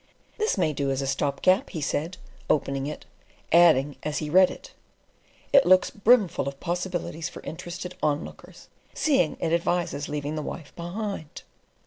[0.39, 2.17] "This may do as a stopgap," he said,
[2.49, 3.05] opening it,
[3.51, 4.71] adding as he read it,
[5.53, 11.43] "It looks brimful of possibilities for interested onlookers, seeing it advises leaving the wife behind."